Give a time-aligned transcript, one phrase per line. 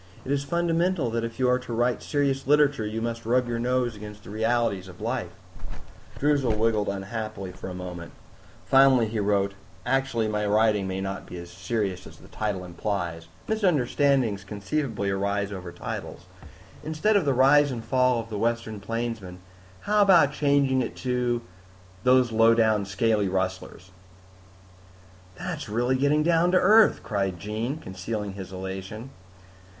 [0.25, 3.59] It is fundamental that if you are to write serious literature, you must rub your
[3.59, 5.29] nose against the realities of life."
[6.17, 8.11] Droozle wriggled unhappily for a moment.
[8.65, 9.53] Finally he wrote,
[9.85, 13.27] "Actually my writing may not be as serious as the title implies.
[13.47, 16.25] Misunderstandings conceivably arise over titles.
[16.83, 19.37] Instead of The Rise and Fall of the Western Plainsman,
[19.81, 21.43] how about changing it to
[22.03, 23.91] Those Lowdown Scaly Rustlers?"
[25.35, 29.11] "That's really getting down to earth," cried Jean, concealing his elation.